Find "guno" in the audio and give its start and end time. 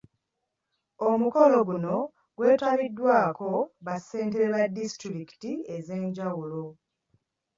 1.67-1.95